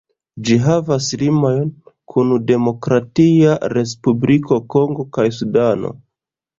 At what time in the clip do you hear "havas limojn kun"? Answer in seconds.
0.61-2.33